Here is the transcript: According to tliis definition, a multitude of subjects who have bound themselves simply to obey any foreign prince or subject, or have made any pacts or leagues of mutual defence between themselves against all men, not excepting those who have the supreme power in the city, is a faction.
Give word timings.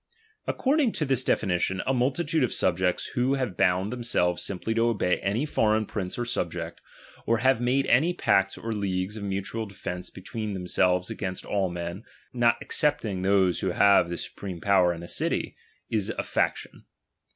According 0.47 0.93
to 0.93 1.05
tliis 1.05 1.23
definition, 1.23 1.83
a 1.85 1.93
multitude 1.93 2.43
of 2.43 2.51
subjects 2.51 3.05
who 3.13 3.35
have 3.35 3.55
bound 3.55 3.93
themselves 3.93 4.41
simply 4.41 4.73
to 4.73 4.87
obey 4.87 5.17
any 5.19 5.45
foreign 5.45 5.85
prince 5.85 6.17
or 6.17 6.25
subject, 6.25 6.81
or 7.27 7.37
have 7.37 7.61
made 7.61 7.85
any 7.85 8.11
pacts 8.11 8.57
or 8.57 8.71
leagues 8.73 9.15
of 9.15 9.21
mutual 9.23 9.67
defence 9.67 10.09
between 10.09 10.53
themselves 10.55 11.11
against 11.11 11.45
all 11.45 11.69
men, 11.69 12.01
not 12.33 12.55
excepting 12.63 13.21
those 13.21 13.59
who 13.59 13.69
have 13.73 14.09
the 14.09 14.17
supreme 14.17 14.59
power 14.59 14.91
in 14.91 15.01
the 15.01 15.07
city, 15.07 15.55
is 15.91 16.09
a 16.09 16.23
faction. 16.23 16.85